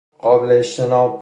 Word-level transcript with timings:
قابل 0.19 0.51
اجتناب 0.51 1.19